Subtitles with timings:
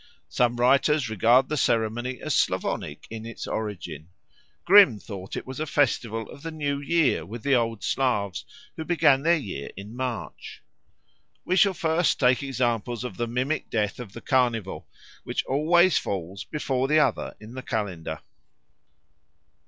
[0.29, 4.09] Some writers regard the ceremony as Slavonic in its origin.
[4.65, 8.43] Grimm thought it was a festival of the New Year with the old Slavs,
[8.77, 10.63] who began their year in March.
[11.45, 14.87] We shall first take examples, of the mimic death of the Carnival,
[15.23, 18.21] which always falls before the other in the calendar.